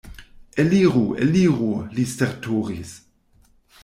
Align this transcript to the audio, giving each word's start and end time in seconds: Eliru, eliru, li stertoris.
Eliru, 0.63 1.03
eliru, 1.25 1.67
li 1.97 2.07
stertoris. 2.13 2.95